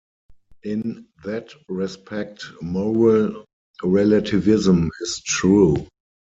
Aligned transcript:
In 0.63 1.09
that 1.25 1.53
respect, 1.69 2.43
moral 2.59 3.45
relativism 3.83 4.89
is 4.99 5.21
true. 5.23 5.87